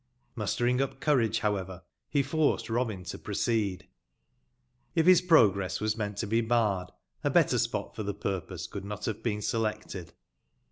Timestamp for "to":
3.11-3.19, 6.17-6.25